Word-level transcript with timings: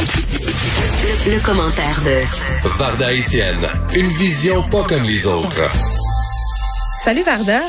Le, 0.00 1.34
le 1.34 1.40
commentaire 1.40 2.00
de 2.04 2.68
Varda 2.78 3.12
Étienne, 3.12 3.68
une 3.94 4.08
vision 4.08 4.62
pas 4.64 4.82
comme 4.82 5.04
les 5.04 5.26
autres. 5.26 5.70
Salut 7.04 7.22
Varda. 7.22 7.60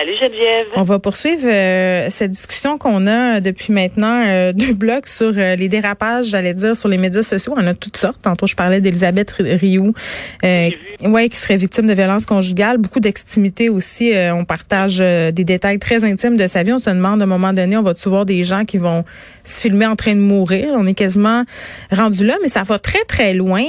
Salut 0.00 0.16
Geneviève. 0.20 0.66
On 0.74 0.82
va 0.82 0.98
poursuivre 0.98 1.46
euh, 1.46 2.08
cette 2.10 2.32
discussion 2.32 2.78
qu'on 2.78 3.06
a 3.06 3.40
depuis 3.40 3.72
maintenant 3.72 4.24
euh, 4.26 4.52
deux 4.54 4.72
blocs 4.72 5.06
sur 5.06 5.32
euh, 5.36 5.54
les 5.54 5.68
dérapages, 5.68 6.26
j'allais 6.26 6.52
dire, 6.52 6.76
sur 6.76 6.88
les 6.88 6.98
médias 6.98 7.22
sociaux. 7.22 7.54
On 7.56 7.64
a 7.64 7.74
toutes 7.74 7.96
sortes. 7.96 8.20
Tantôt, 8.20 8.48
je 8.48 8.56
parlais 8.56 8.80
d'Elisabeth 8.80 9.30
Rioux, 9.38 9.94
ouais, 10.42 11.28
qui 11.28 11.36
serait 11.36 11.56
victime 11.56 11.86
de 11.86 11.92
violence 11.92 12.26
conjugale. 12.26 12.78
Beaucoup 12.78 12.98
d'extimité 12.98 13.68
aussi. 13.68 14.12
on 14.32 14.44
partage 14.44 14.98
des 14.98 15.44
détails 15.44 15.78
très 15.78 16.04
intimes 16.04 16.36
de 16.36 16.46
sa 16.48 16.64
vie. 16.64 16.72
On 16.72 16.80
se 16.80 16.90
demande 16.90 17.20
à 17.20 17.24
un 17.24 17.28
moment 17.28 17.52
donné, 17.52 17.76
on 17.76 17.82
va-tu 17.82 18.08
voir 18.08 18.26
des 18.26 18.42
gens 18.42 18.64
qui 18.64 18.78
vont 18.78 19.04
se 19.44 19.60
filmer 19.60 19.86
en 19.86 19.94
train 19.94 20.14
de 20.14 20.20
mourir? 20.20 20.72
On 20.74 20.86
est 20.86 20.94
quasiment 20.94 21.44
rendu 21.92 22.26
là, 22.26 22.36
mais 22.42 22.48
ça 22.48 22.62
va 22.62 22.80
très, 22.80 23.04
très 23.04 23.32
loin. 23.32 23.62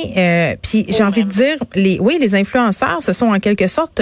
puis 0.62 0.86
j'ai 0.89 1.03
envie 1.03 1.23
de 1.23 1.30
dire, 1.30 1.58
les, 1.76 2.00
oui, 2.00 2.17
les 2.20 2.34
influenceurs, 2.34 3.03
ce 3.03 3.14
sont 3.14 3.28
en 3.28 3.39
quelque 3.39 3.67
sorte 3.67 4.02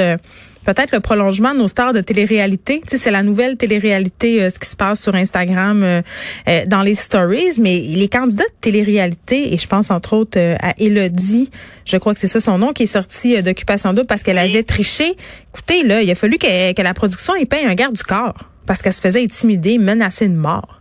peut-être 0.64 0.92
le 0.92 1.00
prolongement 1.00 1.54
de 1.54 1.60
nos 1.60 1.68
stars 1.68 1.94
de 1.94 2.02
télé-réalité. 2.02 2.82
Tu 2.82 2.90
sais, 2.90 2.98
c'est 2.98 3.12
la 3.12 3.24
nouvelle 3.24 3.58
télé-réalité, 3.58 4.44
euh, 4.44 4.50
ce 4.50 4.60
qui 4.60 4.68
se 4.68 4.76
passe 4.76 5.02
sur 5.02 5.16
Instagram 5.16 5.84
euh, 5.84 6.02
euh, 6.48 6.64
dans 6.68 6.82
les 6.82 6.96
stories. 6.96 7.60
Mais 7.62 7.80
les 7.80 8.08
candidats 8.08 8.44
de 8.44 8.62
télé-réalité, 8.62 9.54
et 9.54 9.58
je 9.58 9.68
pense 9.68 9.92
entre 9.92 10.14
autres 10.14 10.40
à 10.40 10.74
Elodie, 10.80 11.50
je 11.86 11.98
crois 11.98 12.14
que 12.14 12.20
c'est 12.20 12.28
ça 12.28 12.40
son 12.40 12.58
nom, 12.58 12.74
qui 12.74 12.84
est 12.84 12.88
sorti 12.88 13.42
d'Occupation 13.42 13.94
Double 13.94 14.08
parce 14.08 14.24
qu'elle 14.24 14.38
avait 14.38 14.64
triché. 14.64 15.16
Écoutez, 15.54 15.84
là, 15.84 16.02
il 16.02 16.10
a 16.10 16.16
fallu 16.16 16.38
que, 16.38 16.74
que 16.74 16.82
la 16.82 16.94
production 16.94 17.36
y 17.36 17.46
paye 17.46 17.66
un 17.66 17.76
garde 17.76 17.96
du 17.96 18.04
corps 18.04 18.36
parce 18.66 18.82
qu'elle 18.82 18.94
se 18.94 19.02
faisait 19.02 19.22
intimider, 19.22 19.78
menacer 19.78 20.28
de 20.28 20.36
mort. 20.36 20.80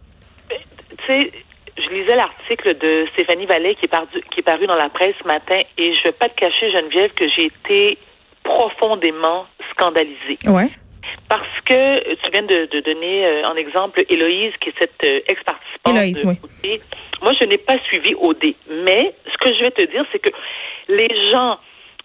Tu 0.49 1.07
sais, 1.07 1.33
je 1.77 1.95
lisais 1.95 2.15
l'article 2.15 2.79
de 2.79 3.07
Stéphanie 3.15 3.47
Vallée 3.47 3.75
qui 3.77 3.87
est, 3.87 3.89
paru, 3.89 4.07
qui 4.31 4.41
est 4.41 4.45
paru 4.45 4.67
dans 4.67 4.77
la 4.77 4.89
presse 4.89 5.15
ce 5.21 5.27
matin 5.27 5.59
et 5.79 5.95
je 5.97 6.03
vais 6.05 6.13
pas 6.13 6.29
te 6.29 6.39
cacher, 6.39 6.71
Geneviève, 6.71 7.11
que 7.15 7.25
j'ai 7.37 7.47
été 7.47 7.99
profondément 8.43 9.47
scandalisée. 9.73 10.39
Ouais. 10.47 10.71
Parce 11.29 11.61
que 11.65 12.15
tu 12.15 12.31
viens 12.31 12.43
de, 12.43 12.69
de 12.71 12.81
donner 12.81 13.27
euh, 13.27 13.49
en 13.49 13.57
exemple 13.57 14.05
Héloïse, 14.09 14.53
qui 14.61 14.71
est 14.71 14.75
cette 14.79 14.93
euh, 15.05 15.21
ex-participante. 15.27 15.95
Héloïse, 15.97 16.25
oui. 16.25 16.79
Moi, 17.23 17.33
je 17.41 17.47
n'ai 17.47 17.59
pas 17.59 17.79
suivi 17.89 18.15
OD. 18.21 18.55
Mais 18.85 19.15
ce 19.27 19.39
que 19.39 19.55
je 19.55 19.65
vais 19.65 19.71
te 19.71 19.91
dire, 19.91 20.05
c'est 20.13 20.19
que 20.19 20.31
les 20.89 21.09
gens 21.31 21.59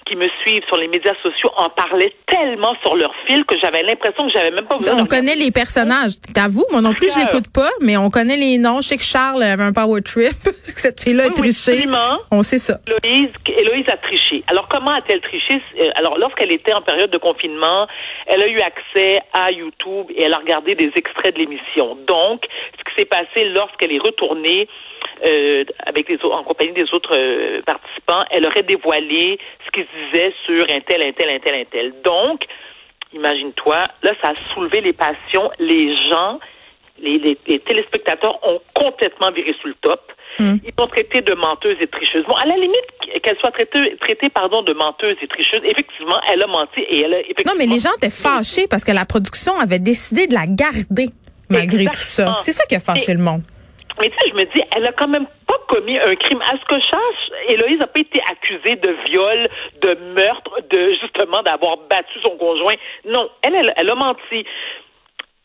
qui 0.08 0.16
me 0.16 0.28
suivent 0.42 0.64
sur 0.68 0.78
les 0.78 0.88
médias 0.88 1.14
sociaux 1.22 1.52
en 1.58 1.70
parlaient 1.70 2.14
tellement 2.28 2.74
sur 2.82 2.96
leur 2.96 3.14
fil 3.26 3.44
que 3.46 3.56
j'avais 3.62 3.84
l'impression 3.84 4.26
que 4.26 4.32
j'avais 4.32 4.52
même 4.52 4.66
pas 4.66 4.78
besoin 4.78 5.00
On 5.00 5.06
connaît 5.06 5.36
les 5.36 5.52
personnages. 5.52 6.14
T'avoues, 6.34 6.66
moi 6.72 6.82
non 6.82 6.94
plus, 6.94 7.12
je 7.14 7.20
l'écoute 7.20 7.50
pas, 7.54 7.70
mais 7.82 7.98
on 7.98 8.10
connaît 8.10 8.38
les 8.38 8.58
noms. 8.58 8.82
Je 8.82 8.88
sais 8.88 8.98
que 8.98 9.04
Charles 9.04 9.44
avait 9.44 9.64
un 9.64 9.74
power 9.74 10.02
trip. 10.02 10.32
Cette 10.64 11.02
fille-là 11.02 11.26
a 11.26 11.30
triché. 11.30 11.86
on 12.32 12.44
sait 12.44 12.58
ça. 12.58 12.80
Héloïse, 13.04 13.32
Héloïse 13.48 13.86
a 13.90 13.98
triché. 13.98 14.44
Alors, 14.48 14.57
comment 14.88 15.00
a-t-elle 15.00 15.22
triché? 15.22 15.62
Euh, 15.80 15.90
alors, 15.96 16.18
lorsqu'elle 16.18 16.52
était 16.52 16.74
en 16.74 16.82
période 16.82 17.10
de 17.10 17.18
confinement, 17.18 17.88
elle 18.26 18.42
a 18.42 18.48
eu 18.48 18.60
accès 18.60 19.20
à 19.34 19.52
YouTube 19.52 20.08
et 20.16 20.24
elle 20.24 20.34
a 20.34 20.38
regardé 20.38 20.76
des 20.76 20.92
extraits 20.96 21.36
de 21.36 21.40
l'émission. 21.40 21.98
Donc, 22.08 22.46
ce 22.78 22.84
qui 22.84 23.02
s'est 23.02 23.06
passé 23.06 23.50
lorsqu'elle 23.50 23.92
est 23.92 24.00
retournée 24.00 24.68
euh, 25.26 25.66
avec 25.86 26.08
les 26.08 26.18
en 26.24 26.44
compagnie 26.44 26.72
des 26.72 26.94
autres 26.94 27.18
euh, 27.18 27.62
participants, 27.66 28.24
elle 28.32 28.46
aurait 28.46 28.64
dévoilé 28.64 29.40
ce 29.66 29.72
qui 29.72 29.82
se 29.82 30.12
disait 30.12 30.34
sur 30.46 30.64
un 30.64 30.80
tel, 30.82 31.02
un 31.02 31.12
tel, 31.12 31.30
un 31.30 31.40
tel, 31.40 31.56
un 31.56 31.66
tel. 31.66 31.94
Donc, 32.04 32.44
imagine-toi, 33.14 33.84
là, 34.04 34.12
ça 34.22 34.30
a 34.30 34.54
soulevé 34.54 34.82
les 34.82 34.94
passions. 34.94 35.52
Les 35.60 35.96
gens, 36.10 36.40
les, 37.00 37.38
les, 37.48 37.60
téléspectateurs 37.60 38.40
ont 38.44 38.60
complètement 38.74 39.32
viré 39.32 39.54
sous 39.62 39.68
le 39.68 39.76
top. 39.82 40.12
Hmm. 40.40 40.58
Ils 40.64 40.74
sont 40.80 40.88
traités 40.88 41.22
de 41.22 41.34
menteuses 41.34 41.78
et 41.82 41.88
tricheuses. 41.88 42.26
Bon, 42.26 42.36
à 42.36 42.46
la 42.46 42.56
limite, 42.56 43.22
qu'elle 43.24 43.38
soit 43.38 43.52
traitée, 43.52 43.98
traitée 44.00 44.30
pardon, 44.30 44.62
de 44.62 44.74
menteuse 44.74 45.16
et 45.22 45.28
tricheuse, 45.28 45.62
effectivement, 45.64 46.20
elle 46.32 46.44
a 46.44 46.48
menti 46.48 46.82
et 46.82 47.02
elle 47.02 47.14
a 47.14 47.20
effectivement... 47.22 47.54
Non, 47.54 47.58
mais 47.58 47.66
les 47.66 47.80
gens 47.80 47.90
étaient 47.98 48.10
fâchés 48.10 48.68
parce 48.68 48.84
que 48.84 48.92
la 48.92 49.06
production 49.06 49.58
avait 49.58 49.80
décidé 49.80 50.28
de 50.28 50.34
la 50.34 50.46
garder 50.46 51.10
malgré 51.50 51.86
tout 51.86 51.94
ça. 51.96 52.36
C'est 52.40 52.52
ça 52.52 52.66
qui 52.66 52.76
a 52.76 52.80
fâché 52.80 53.14
le 53.14 53.24
monde. 53.24 53.42
Mais 54.00 54.10
tu 54.10 54.16
sais, 54.16 54.30
je 54.30 54.36
me 54.36 54.44
dis, 54.54 54.62
elle 54.76 54.86
a 54.86 54.92
quand 54.92 55.08
même 55.08 55.26
pas 55.48 55.60
commis 55.68 55.98
un 55.98 56.14
crime. 56.16 56.40
À 56.42 56.52
ce 56.52 56.66
que 56.66 56.80
je 56.80 56.86
sache, 56.86 57.50
Héloïse 57.50 57.80
n'a 57.80 57.88
pas 57.88 58.00
été 58.00 58.22
accusée 58.30 58.76
de 58.76 58.96
viol, 59.10 59.48
de 59.82 59.98
meurtre, 60.14 60.52
de 60.70 60.94
justement 61.02 61.42
d'avoir 61.42 61.78
battu 61.90 62.20
son 62.24 62.38
conjoint. 62.38 62.76
Non, 63.06 63.28
elle, 63.42 63.56
elle, 63.56 63.74
elle 63.76 63.90
a 63.90 63.96
menti. 63.96 64.46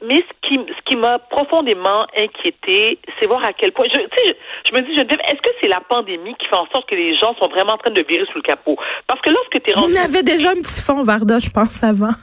Mais 0.06 0.16
ce 0.16 0.48
qui, 0.48 0.54
ce 0.56 0.82
qui 0.84 0.96
m'a 0.96 1.18
profondément 1.18 2.06
inquiété, 2.16 2.98
c'est 3.18 3.26
voir 3.26 3.44
à 3.44 3.52
quel 3.52 3.72
point. 3.72 3.86
Je, 3.92 3.98
je, 3.98 4.32
je 4.68 4.74
me 4.74 4.80
dis, 4.82 4.96
Geneviève, 4.96 5.20
est-ce 5.28 5.40
que 5.42 5.50
c'est 5.60 5.68
la 5.68 5.80
pandémie 5.80 6.34
qui 6.36 6.46
fait 6.46 6.56
en 6.56 6.66
sorte 6.74 6.88
que 6.88 6.94
les 6.94 7.16
gens 7.16 7.34
sont 7.40 7.48
vraiment 7.48 7.74
en 7.74 7.78
train 7.78 7.90
de 7.90 8.04
virer 8.08 8.24
sous 8.26 8.38
le 8.38 8.42
capot? 8.42 8.76
Parce 9.06 9.20
que 9.20 9.30
lorsque 9.30 9.62
tu 9.62 9.70
es 9.70 9.74
rendu. 9.74 9.94
On 9.94 10.02
avait 10.02 10.22
déjà 10.22 10.50
un 10.50 10.54
petit 10.54 10.80
fond, 10.80 11.02
Varda, 11.02 11.38
je 11.38 11.50
pense, 11.50 11.82
avant. 11.84 12.14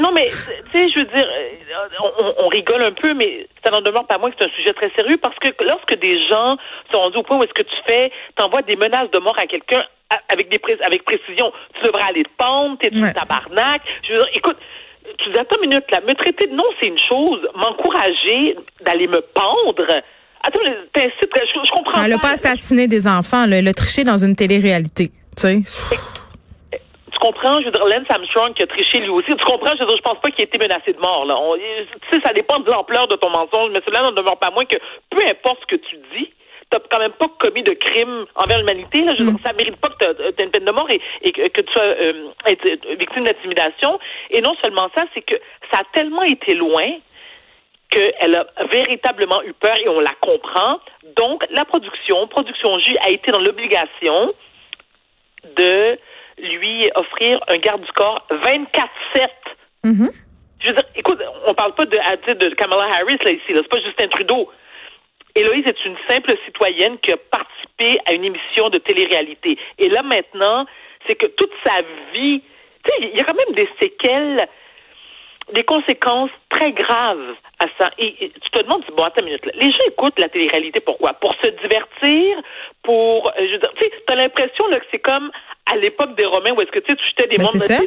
Non, 0.00 0.10
mais, 0.12 0.28
tu 0.72 0.78
sais, 0.78 0.88
je 0.88 0.98
veux 0.98 1.04
dire, 1.04 1.26
euh, 1.26 2.32
on, 2.38 2.48
rigole 2.48 2.82
un 2.82 2.92
peu, 2.92 3.12
mais 3.14 3.46
ça 3.62 3.70
n'en 3.70 3.82
demeure 3.82 4.06
pas 4.06 4.18
moins 4.18 4.30
que 4.30 4.36
c'est 4.38 4.46
un 4.46 4.56
sujet 4.56 4.72
très 4.72 4.90
sérieux 4.96 5.18
parce 5.18 5.36
que 5.38 5.48
lorsque 5.62 5.94
des 5.98 6.26
gens 6.26 6.56
sont 6.90 7.00
rendus 7.00 7.18
au 7.18 7.22
point 7.22 7.38
où 7.38 7.44
est-ce 7.44 7.52
que 7.52 7.62
tu 7.62 7.76
fais, 7.86 8.10
t'envoies 8.34 8.62
des 8.62 8.76
menaces 8.76 9.10
de 9.10 9.18
mort 9.18 9.38
à 9.38 9.46
quelqu'un 9.46 9.84
avec 10.28 10.48
des 10.48 10.60
avec 10.84 11.04
précision, 11.04 11.52
tu 11.74 11.86
devrais 11.86 12.02
aller 12.02 12.24
te 12.24 12.30
pendre, 12.36 12.78
t'es 12.78 12.88
une 12.88 13.12
tabarnak? 13.12 13.82
Je 14.02 14.14
veux 14.14 14.18
dire, 14.18 14.28
écoute, 14.34 14.56
tu 15.18 15.30
dis, 15.32 15.38
attends 15.38 15.56
une 15.62 15.70
minute, 15.70 15.84
là, 15.90 16.00
me 16.00 16.14
traiter 16.14 16.46
de 16.46 16.54
non, 16.54 16.64
c'est 16.80 16.88
une 16.88 16.98
chose. 16.98 17.40
M'encourager 17.54 18.56
d'aller 18.84 19.06
me 19.06 19.20
pendre. 19.20 20.02
Attends, 20.42 20.60
t'incites, 20.92 21.12
je, 21.22 21.60
je 21.64 21.70
comprends 21.70 22.02
Elle 22.02 22.10
n'a 22.10 22.18
pas 22.18 22.32
assassiné 22.32 22.88
des 22.88 23.06
enfants, 23.06 23.44
elle 23.44 23.68
a 23.68 23.74
triché 23.74 24.04
dans 24.04 24.18
une 24.18 24.34
télé-réalité, 24.34 25.10
tu 25.36 25.42
sais 25.42 25.62
comprends, 27.20 27.58
je 27.60 27.66
veux 27.66 27.70
dire, 27.70 27.84
Lance 27.84 28.10
Armstrong 28.10 28.54
qui 28.54 28.62
a 28.62 28.66
triché 28.66 28.98
lui 28.98 29.10
aussi. 29.10 29.28
Tu 29.28 29.44
comprends, 29.44 29.76
je 29.76 29.80
veux 29.80 29.86
dire, 29.86 29.96
je 29.96 30.02
pense 30.02 30.18
pas 30.20 30.30
qu'il 30.30 30.40
ait 30.40 30.48
été 30.48 30.58
menacé 30.58 30.92
de 30.92 30.98
mort, 30.98 31.24
là. 31.26 31.36
tu 31.56 32.08
sais, 32.10 32.22
ça 32.24 32.32
dépend 32.32 32.58
de 32.58 32.70
l'ampleur 32.70 33.06
de 33.06 33.14
ton 33.16 33.28
mensonge, 33.30 33.70
mais 33.70 33.80
cela 33.86 34.02
n'en 34.02 34.12
demeure 34.12 34.38
pas 34.38 34.50
moins 34.50 34.64
que 34.64 34.78
peu 35.10 35.22
importe 35.28 35.60
ce 35.60 35.76
que 35.76 35.80
tu 35.80 35.96
dis, 36.16 36.32
t'as 36.70 36.78
quand 36.88 36.98
même 36.98 37.12
pas 37.12 37.28
commis 37.38 37.62
de 37.62 37.72
crime 37.72 38.26
envers 38.36 38.58
l'humanité. 38.58 39.02
Là, 39.02 39.14
je 39.18 39.24
mm. 39.24 39.38
ça 39.44 39.52
mérite 39.52 39.76
pas 39.76 39.88
que 39.88 39.96
tu 39.98 40.22
aies 40.22 40.44
une 40.44 40.50
peine 40.50 40.64
de 40.64 40.70
mort 40.70 40.88
et, 40.90 41.32
que, 41.32 41.60
tu 41.60 41.72
sois 41.72 41.82
euh, 41.82 42.30
victime 42.98 43.24
d'intimidation. 43.24 43.98
Et 44.30 44.40
non 44.40 44.54
seulement 44.62 44.88
ça, 44.96 45.04
c'est 45.12 45.22
que 45.22 45.34
ça 45.72 45.80
a 45.80 45.84
tellement 45.92 46.22
été 46.22 46.54
loin 46.54 46.88
qu'elle 47.90 48.36
a 48.36 48.46
véritablement 48.70 49.42
eu 49.42 49.52
peur 49.52 49.76
et 49.84 49.88
on 49.88 50.00
la 50.00 50.14
comprend. 50.20 50.78
Donc, 51.16 51.44
la 51.50 51.64
production, 51.64 52.28
Production 52.28 52.78
J, 52.78 52.96
a 52.98 53.10
été 53.10 53.32
dans 53.32 53.40
l'obligation 53.40 54.32
de 55.56 55.98
lui 56.38 56.88
offrir 56.94 57.40
un 57.48 57.58
garde 57.58 57.82
du 57.82 57.92
corps 57.92 58.24
24-7. 58.30 59.28
Mm-hmm. 59.84 60.10
Je 60.60 60.68
veux 60.68 60.74
dire, 60.74 60.84
écoute, 60.94 61.20
on 61.46 61.54
parle 61.54 61.74
pas 61.74 61.86
de, 61.86 61.96
de 62.34 62.54
Kamala 62.54 62.84
Harris 62.94 63.18
là 63.24 63.30
ici, 63.30 63.52
là. 63.52 63.60
c'est 63.62 63.68
pas 63.68 63.80
Justin 63.80 64.08
Trudeau. 64.08 64.50
Héloïse 65.34 65.66
est 65.66 65.84
une 65.84 65.96
simple 66.08 66.34
citoyenne 66.44 66.98
qui 66.98 67.12
a 67.12 67.16
participé 67.16 67.98
à 68.06 68.12
une 68.12 68.24
émission 68.24 68.68
de 68.68 68.78
télé-réalité. 68.78 69.58
Et 69.78 69.88
là 69.88 70.02
maintenant, 70.02 70.66
c'est 71.06 71.14
que 71.14 71.26
toute 71.26 71.52
sa 71.64 71.80
vie, 72.12 72.42
tu 72.84 72.90
sais, 72.90 73.10
il 73.12 73.18
y 73.18 73.20
a 73.20 73.24
quand 73.24 73.36
même 73.36 73.54
des 73.54 73.68
séquelles, 73.80 74.46
des 75.52 75.64
conséquences 75.64 76.30
très 76.48 76.72
graves 76.72 77.34
à 77.58 77.66
ça. 77.78 77.90
Et, 77.98 78.30
tu 78.30 78.50
te 78.50 78.62
demandes, 78.62 78.84
bon, 78.96 79.02
attends 79.02 79.20
une 79.20 79.26
minute, 79.26 79.48
les 79.54 79.70
gens 79.70 79.86
écoutent 79.86 80.18
la 80.18 80.28
télé-réalité 80.28 80.80
pourquoi? 80.80 81.14
Pour 81.14 81.34
se 81.42 81.48
divertir, 81.48 82.38
pour, 82.82 83.28
euh, 83.38 83.58
tu 83.78 83.80
sais, 83.80 83.92
t'as 84.06 84.14
l'impression 84.14 84.66
là 84.68 84.78
que 84.78 84.86
c'est 84.90 84.98
comme 84.98 85.30
à 85.72 85.76
l'époque 85.76 86.16
des 86.16 86.24
Romains 86.24 86.50
où 86.56 86.60
est-ce 86.60 86.70
que 86.70 86.78
tu 86.80 86.90
sais, 86.90 86.96
tu 86.96 87.04
jetais 87.10 87.28
des 87.28 87.38
ben, 87.38 87.48
C'est 87.52 87.58
ça. 87.58 87.78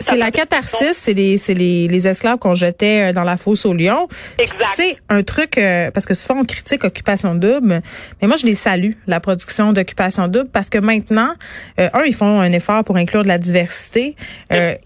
C'est 0.00 0.16
la 0.16 0.30
catharsis, 0.30 0.92
c'est 0.92 1.12
les, 1.12 1.38
c'est 1.38 1.54
les, 1.54 1.88
les 1.88 2.06
esclaves 2.06 2.38
qu'on 2.38 2.54
jetait 2.54 3.10
euh, 3.10 3.12
dans 3.12 3.24
la 3.24 3.36
fosse 3.36 3.66
au 3.66 3.72
lion. 3.72 4.08
Exact. 4.38 4.64
C'est 4.74 4.96
un 5.08 5.22
truc, 5.22 5.58
euh, 5.58 5.90
parce 5.90 6.06
que 6.06 6.14
souvent 6.14 6.40
on 6.40 6.44
critique 6.44 6.84
Occupation 6.84 7.34
Double, 7.34 7.82
mais 8.20 8.28
moi 8.28 8.36
je 8.36 8.46
les 8.46 8.54
salue, 8.54 8.92
la 9.06 9.20
production 9.20 9.72
d'Occupation 9.72 10.28
Double, 10.28 10.48
parce 10.50 10.70
que 10.70 10.78
maintenant, 10.78 11.32
euh, 11.80 11.88
un, 11.92 12.04
ils 12.04 12.14
font 12.14 12.40
un 12.40 12.52
effort 12.52 12.84
pour 12.84 12.96
inclure 12.96 13.22
de 13.22 13.28
la 13.28 13.38
diversité. 13.38 14.14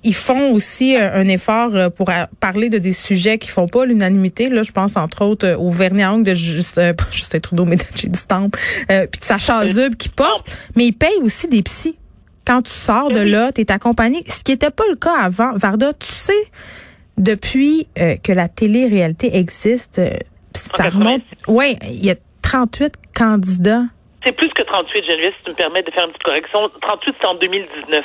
ils 0.03 0.15
font 0.15 0.53
aussi 0.53 0.97
un 0.97 1.27
effort 1.29 1.73
pour 1.97 2.11
parler 2.41 2.69
de 2.69 2.79
des 2.79 2.93
sujets 2.93 3.39
qui 3.39 3.49
font 3.49 3.69
pas 3.69 3.85
l'unanimité. 3.85 4.49
Là, 4.49 4.63
je 4.63 4.73
pense 4.73 4.97
entre 4.97 5.25
autres 5.25 5.55
au 5.59 5.71
vernis 5.71 6.03
à 6.03 6.13
ongles 6.13 6.25
de 6.25 6.35
Juste, 6.35 6.81
Justin 7.13 7.41
Trudeau, 7.41 7.65
mais 7.65 7.77
du 7.77 8.09
Temple, 8.27 8.59
puis 8.89 9.21
de 9.21 9.25
Sacha 9.25 9.67
Zub 9.67 9.97
qui 9.97 10.09
porte, 10.09 10.51
mais 10.77 10.87
ils 10.87 10.93
payent 10.93 11.21
aussi 11.23 11.49
des 11.49 11.63
psys 11.63 12.00
quand 12.47 12.63
tu 12.63 12.71
sors 12.71 13.11
de 13.11 13.21
là, 13.21 13.53
tu 13.53 13.61
es 13.61 13.73
accompagné. 13.73 14.23
Ce 14.27 14.43
qui 14.43 14.53
n'était 14.53 14.71
pas 14.71 14.85
le 14.89 14.97
cas 14.97 15.17
avant. 15.21 15.53
Varda, 15.57 15.93
tu 15.93 16.07
sais, 16.07 16.51
depuis 17.17 17.89
euh, 17.99 18.17
que 18.17 18.33
la 18.33 18.49
télé-réalité 18.49 19.37
existe, 19.37 19.99
euh, 19.99 20.11
ça 20.55 20.89
remonte. 20.89 21.23
Oui, 21.49 21.77
il 21.83 22.05
y 22.05 22.11
a 22.11 22.17
38 22.43 22.93
candidats. 23.17 23.85
C'est 24.25 24.33
plus 24.33 24.49
que 24.49 24.63
38, 24.63 25.05
Geneviève, 25.07 25.33
si 25.39 25.45
tu 25.45 25.51
me 25.51 25.57
permets 25.57 25.83
de 25.83 25.91
faire 25.93 26.05
une 26.05 26.13
petite 26.13 26.25
correction. 26.25 26.71
38, 26.83 27.15
c'est 27.21 27.27
en 27.27 27.35
2019. 27.35 28.05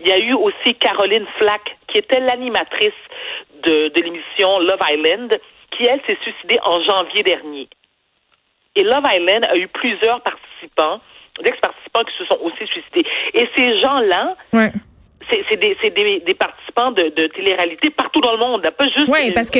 Il 0.00 0.08
y 0.08 0.12
a 0.12 0.18
eu 0.18 0.32
aussi 0.34 0.74
Caroline 0.76 1.26
Flack, 1.38 1.76
qui 1.88 1.98
était 1.98 2.20
l'animatrice 2.20 2.90
de, 3.64 3.88
de 3.88 4.00
l'émission 4.00 4.58
Love 4.60 4.80
Island, 4.90 5.38
qui, 5.76 5.84
elle, 5.84 6.00
s'est 6.06 6.18
suicidée 6.22 6.58
en 6.64 6.82
janvier 6.82 7.22
dernier. 7.22 7.68
Et 8.74 8.84
Love 8.84 9.04
Island 9.04 9.44
a 9.50 9.56
eu 9.56 9.68
plusieurs 9.68 10.22
participants 10.22 10.42
participants, 10.62 11.00
d'ex-participants 11.42 12.04
qui 12.04 12.16
se 12.18 12.24
sont 12.26 12.38
aussi 12.42 12.66
suicidés. 12.66 13.08
Et 13.34 13.48
ces 13.56 13.80
gens-là, 13.80 14.36
Ouais. 14.52 14.70
c'est 15.48 15.56
des, 15.58 15.76
c'est 15.82 15.90
des, 15.94 16.20
des 16.20 16.34
participants 16.34 16.90
de, 16.90 17.04
de 17.04 17.26
télé-réalité 17.28 17.90
partout 17.90 18.20
dans 18.20 18.32
le 18.32 18.38
monde, 18.38 18.62
pas 18.76 18.84
juste. 18.88 19.08
Oui, 19.08 19.30
parce 19.32 19.50
que 19.50 19.58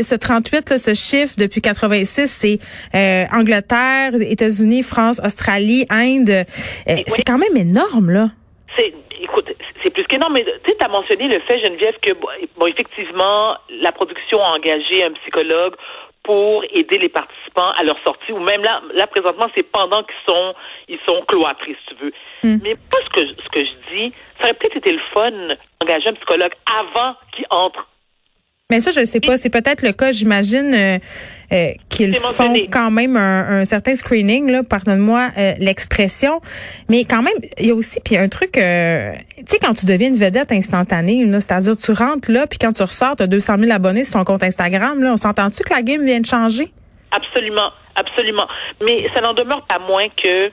euh, 0.00 0.02
ce 0.02 0.14
38, 0.16 0.70
là, 0.70 0.78
ce 0.78 0.94
chiffre 0.94 1.34
depuis 1.38 1.60
86, 1.60 2.26
c'est 2.28 2.58
euh, 2.94 3.24
Angleterre, 3.32 4.12
États-Unis, 4.20 4.82
France, 4.82 5.20
Australie, 5.24 5.86
Inde. 5.90 6.30
Euh, 6.30 6.44
oui. 6.88 7.04
C'est 7.06 7.22
quand 7.22 7.38
même 7.38 7.56
énorme, 7.56 8.10
là. 8.10 8.28
C'est, 8.76 8.92
écoute, 9.22 9.46
c'est 9.84 9.90
plus 9.92 10.04
qu'énorme, 10.04 10.32
mais 10.34 10.44
tu 10.64 10.70
sais, 10.70 10.76
as 10.84 10.88
mentionné 10.88 11.28
le 11.28 11.40
fait, 11.46 11.58
Geneviève, 11.64 11.94
que, 12.02 12.12
bon, 12.58 12.66
effectivement, 12.66 13.56
la 13.80 13.92
production 13.92 14.42
a 14.42 14.50
engagé 14.56 15.04
un 15.04 15.12
psychologue 15.22 15.74
pour 16.26 16.64
aider 16.70 16.98
les 16.98 17.08
participants 17.08 17.70
à 17.78 17.84
leur 17.84 17.96
sortie, 18.04 18.32
ou 18.32 18.40
même 18.40 18.62
là, 18.62 18.82
là 18.94 19.06
présentement, 19.06 19.46
c'est 19.56 19.70
pendant 19.70 20.02
qu'ils 20.02 20.34
sont, 20.34 20.54
ils 20.88 20.98
sont 21.08 21.22
cloîtrés, 21.26 21.76
si 21.80 21.94
tu 21.94 22.04
veux. 22.04 22.12
Hmm. 22.42 22.58
Mais 22.62 22.74
pas 22.74 22.98
ce 23.04 23.10
que, 23.10 23.42
ce 23.42 23.48
que 23.48 23.64
je 23.64 23.94
dis, 23.94 24.12
ça 24.38 24.44
aurait 24.44 24.54
peut-être 24.54 24.76
été 24.76 24.92
le 24.92 25.00
fun 25.14 25.30
d'engager 25.80 26.08
un 26.08 26.14
psychologue 26.14 26.52
avant 26.66 27.14
qu'il 27.32 27.46
entre 27.50 27.86
Mais 28.68 28.80
ça, 28.80 28.90
je 28.90 29.04
sais 29.04 29.20
pas. 29.20 29.36
C'est 29.36 29.48
peut-être 29.48 29.82
le 29.82 29.92
cas, 29.92 30.10
j'imagine, 30.10 30.74
euh, 30.74 30.98
euh, 31.52 31.70
qu'ils 31.88 32.16
font 32.16 32.52
quand 32.72 32.90
même 32.90 33.16
un, 33.16 33.60
un 33.60 33.64
certain 33.64 33.94
screening, 33.94 34.50
là, 34.50 34.62
pardonne-moi 34.68 35.30
euh, 35.38 35.54
l'expression. 35.60 36.40
Mais 36.88 37.04
quand 37.04 37.22
même, 37.22 37.34
il 37.60 37.66
y 37.66 37.70
a 37.70 37.76
aussi, 37.76 38.00
puis 38.00 38.16
un 38.16 38.28
truc, 38.28 38.58
euh, 38.58 39.12
tu 39.36 39.44
sais, 39.46 39.58
quand 39.60 39.72
tu 39.72 39.86
deviens 39.86 40.08
une 40.08 40.16
vedette 40.16 40.50
instantanée, 40.50 41.24
là, 41.26 41.38
c'est-à-dire 41.38 41.76
tu 41.76 41.92
rentres 41.92 42.28
là, 42.28 42.48
puis 42.48 42.58
quand 42.58 42.72
tu 42.72 42.82
ressors, 42.82 43.14
tu 43.14 43.22
as 43.22 43.28
200 43.28 43.58
000 43.60 43.70
abonnés 43.70 44.02
sur 44.02 44.14
ton 44.14 44.24
compte 44.24 44.42
Instagram, 44.42 45.00
là, 45.00 45.12
on 45.12 45.16
s'entend-tu 45.16 45.62
que 45.62 45.72
la 45.72 45.82
game 45.82 46.04
vient 46.04 46.18
de 46.18 46.26
changer? 46.26 46.66
Absolument, 47.12 47.70
absolument. 47.94 48.48
Mais 48.84 48.96
ça 49.14 49.20
n'en 49.20 49.32
demeure 49.32 49.64
pas 49.66 49.78
moins 49.78 50.08
que 50.20 50.50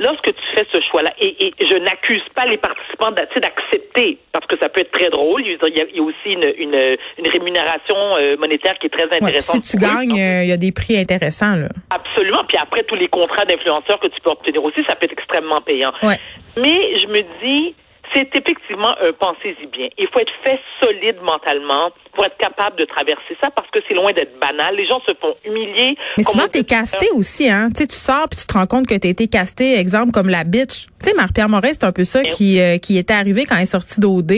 lorsque 0.00 0.24
tu 0.34 0.42
fais 0.56 0.66
ce 0.72 0.80
choix-là, 0.90 1.12
et, 1.20 1.46
et 1.46 1.54
je 1.60 1.76
n'accuse 1.76 2.22
pas 2.34 2.46
les 2.46 2.56
participants 2.56 3.12
d'accepter, 3.12 4.18
parce 4.32 4.46
que 4.46 4.56
ça 4.60 4.68
peut 4.68 4.80
être 4.80 4.90
très 4.90 5.10
drôle. 5.10 5.42
Il 5.46 5.52
y 5.52 5.80
a, 5.80 5.84
il 5.90 5.96
y 5.96 6.00
a 6.00 6.02
aussi 6.02 6.32
une, 6.32 6.52
une, 6.58 6.96
une 7.18 7.28
rémunération 7.30 7.96
euh, 8.16 8.36
monétaire 8.38 8.74
qui 8.78 8.86
est 8.86 8.90
très 8.90 9.04
Ouais, 9.10 9.16
intéressante. 9.22 9.64
si 9.64 9.76
tu 9.76 9.82
gagnes, 9.82 10.18
euh, 10.18 10.42
il 10.44 10.48
y 10.48 10.52
a 10.52 10.56
des 10.56 10.72
prix 10.72 10.96
intéressants, 10.98 11.54
là. 11.56 11.68
Absolument. 11.90 12.42
Puis 12.48 12.56
après, 12.60 12.82
tous 12.84 12.96
les 12.96 13.08
contrats 13.08 13.44
d'influenceurs 13.44 14.00
que 14.00 14.06
tu 14.08 14.20
peux 14.20 14.30
obtenir 14.30 14.62
aussi, 14.64 14.80
ça 14.88 14.96
peut 14.96 15.04
être 15.04 15.12
extrêmement 15.12 15.60
payant. 15.60 15.92
Ouais. 16.02 16.18
Mais 16.56 16.98
je 16.98 17.06
me 17.06 17.20
dis, 17.42 17.74
c'est 18.14 18.34
effectivement 18.34 18.94
un 19.00 19.12
pensez-y 19.12 19.66
bien. 19.66 19.88
Il 19.98 20.08
faut 20.12 20.20
être 20.20 20.32
fait 20.44 20.58
solide 20.82 21.16
mentalement 21.22 21.90
pour 22.14 22.24
être 22.24 22.36
capable 22.38 22.76
de 22.76 22.84
traverser 22.84 23.36
ça 23.42 23.50
parce 23.50 23.68
que 23.70 23.78
c'est 23.88 23.94
loin 23.94 24.12
d'être 24.12 24.38
banal. 24.38 24.76
Les 24.76 24.86
gens 24.86 25.00
se 25.06 25.14
font 25.20 25.34
humilier. 25.44 25.96
Mais 26.16 26.24
souvent, 26.24 26.48
t'es 26.48 26.64
casté 26.64 27.10
aussi, 27.12 27.48
hein. 27.48 27.68
Tu 27.74 27.82
sais, 27.82 27.86
tu 27.86 27.96
sors 27.96 28.28
puis 28.28 28.38
tu 28.40 28.46
te 28.46 28.52
rends 28.52 28.66
compte 28.66 28.86
que 28.86 28.94
t'as 28.94 29.08
été 29.08 29.28
casté, 29.28 29.78
exemple, 29.78 30.12
comme 30.12 30.28
la 30.28 30.44
bitch. 30.44 30.89
Tu 31.02 31.10
sais, 31.10 31.16
Marie-Pierre 31.16 31.48
Morin, 31.48 31.68
c'est 31.72 31.84
un 31.84 31.92
peu 31.92 32.04
ça 32.04 32.20
Eh 32.24 32.28
qui, 32.30 32.60
euh, 32.60 32.78
qui 32.78 32.98
était 32.98 33.14
arrivé 33.14 33.46
quand 33.46 33.56
elle 33.56 33.62
est 33.62 33.66
sortie 33.66 34.00
d'OD. 34.00 34.30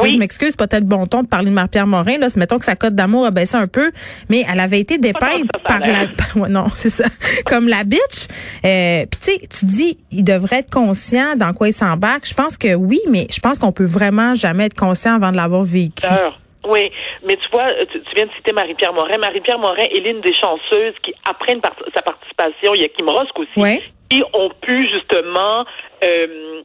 Oui. 0.00 0.10
Je 0.10 0.16
m'excuse, 0.16 0.54
c'est 0.58 0.68
peut-être 0.68 0.86
bon 0.86 1.06
ton 1.06 1.22
de 1.22 1.28
parler 1.28 1.50
de 1.50 1.54
Marie-Pierre 1.54 1.86
Morin, 1.86 2.18
là. 2.18 2.28
C'est 2.30 2.40
mettons 2.40 2.58
que 2.58 2.64
sa 2.64 2.74
cote 2.76 2.94
d'amour 2.94 3.26
a 3.26 3.30
baissé 3.30 3.56
un 3.56 3.66
peu. 3.68 3.90
Mais 4.30 4.44
elle 4.50 4.60
avait 4.60 4.80
été 4.80 4.98
dépeinte 4.98 5.44
ça, 5.54 5.58
ça 5.58 5.78
par 5.78 5.80
la, 5.80 5.86
ouais, 6.42 6.48
non, 6.48 6.66
c'est 6.74 6.88
ça. 6.90 7.04
Comme 7.44 7.68
la 7.68 7.84
bitch. 7.84 8.28
Euh, 8.64 9.04
puis 9.10 9.20
tu 9.22 9.30
sais, 9.32 9.40
tu 9.48 9.66
dis, 9.66 9.98
il 10.10 10.24
devrait 10.24 10.60
être 10.60 10.70
conscient 10.70 11.36
dans 11.36 11.52
quoi 11.52 11.68
il 11.68 11.72
s'embarque. 11.72 12.26
Je 12.26 12.34
pense 12.34 12.56
que 12.56 12.74
oui, 12.74 13.00
mais 13.10 13.26
je 13.30 13.40
pense 13.40 13.58
qu'on 13.58 13.72
peut 13.72 13.84
vraiment 13.84 14.34
jamais 14.34 14.66
être 14.66 14.76
conscient 14.78 15.16
avant 15.16 15.32
de 15.32 15.36
l'avoir 15.36 15.62
vécu. 15.62 16.06
Peur. 16.08 16.40
Oui, 16.68 16.90
mais 17.24 17.36
tu 17.36 17.44
vois, 17.52 17.68
tu, 17.92 18.00
tu 18.02 18.14
viens 18.16 18.26
de 18.26 18.30
citer 18.36 18.52
Marie-Pierre 18.52 18.92
Morin. 18.92 19.18
Marie-Pierre 19.18 19.58
Morin 19.58 19.84
est 19.84 20.00
l'une 20.00 20.20
des 20.20 20.34
chanceuses 20.34 20.94
qui, 21.04 21.14
après 21.30 21.52
une 21.52 21.60
part- 21.60 21.76
sa 21.94 22.02
participation, 22.02 22.74
il 22.74 22.80
y 22.80 22.84
a 22.84 22.88
Kim 22.88 23.08
Rosk 23.08 23.38
aussi, 23.38 23.50
Ouais. 23.56 23.82
Qui 24.08 24.22
ont 24.32 24.50
pu 24.60 24.88
justement, 24.88 25.64
euh, 26.04 26.62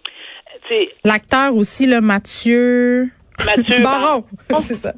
tu 0.68 0.76
sais, 0.76 0.90
L'acteur 1.04 1.56
aussi, 1.56 1.86
là, 1.86 2.02
Mathieu. 2.02 3.10
Mathieu 3.46 3.82
Baron. 3.82 4.24
C'est 4.60 4.76
ça. 4.76 4.94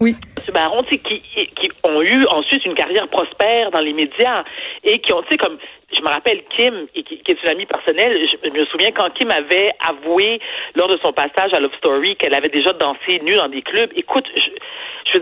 Oui. 0.00 0.16
M. 0.36 0.52
Baron, 0.52 0.82
tu 0.82 0.94
sais, 0.94 0.98
qui, 0.98 1.20
qui 1.20 1.70
ont 1.84 2.02
eu 2.02 2.26
ensuite 2.26 2.64
une 2.64 2.74
carrière 2.74 3.08
prospère 3.08 3.70
dans 3.70 3.80
les 3.80 3.92
médias 3.92 4.44
et 4.82 4.98
qui 4.98 5.12
ont, 5.12 5.22
tu 5.22 5.28
sais, 5.30 5.36
comme 5.36 5.56
je 5.96 6.00
me 6.02 6.08
rappelle 6.08 6.42
Kim, 6.56 6.86
et 6.94 7.02
qui, 7.04 7.18
qui 7.18 7.32
est 7.32 7.42
une 7.42 7.48
amie 7.48 7.66
personnelle, 7.66 8.18
je, 8.20 8.48
je 8.48 8.52
me 8.52 8.64
souviens 8.66 8.90
quand 8.90 9.10
Kim 9.14 9.30
avait 9.30 9.70
avoué 9.86 10.40
lors 10.74 10.88
de 10.88 10.98
son 11.04 11.12
passage 11.12 11.54
à 11.54 11.60
Love 11.60 11.74
Story 11.78 12.16
qu'elle 12.16 12.34
avait 12.34 12.48
déjà 12.48 12.72
dansé 12.72 13.20
nue 13.22 13.36
dans 13.36 13.48
des 13.48 13.62
clubs. 13.62 13.90
Écoute, 13.94 14.26
je, 14.36 14.50